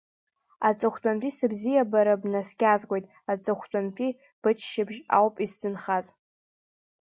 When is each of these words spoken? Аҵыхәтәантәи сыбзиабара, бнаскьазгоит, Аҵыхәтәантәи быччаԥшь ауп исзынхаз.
Аҵыхәтәантәи 0.67 1.35
сыбзиабара, 1.37 2.21
бнаскьазгоит, 2.21 3.05
Аҵыхәтәантәи 3.31 4.17
быччаԥшь 4.41 4.99
ауп 5.17 5.35
исзынхаз. 5.45 6.05